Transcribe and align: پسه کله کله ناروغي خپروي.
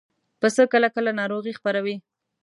پسه 0.39 0.63
کله 0.73 0.87
کله 0.95 1.11
ناروغي 1.21 1.53
خپروي. 1.59 1.95